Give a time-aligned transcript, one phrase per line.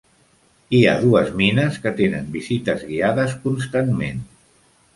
[0.77, 4.27] Hi ha dues mines que tenen visites guiades constantment.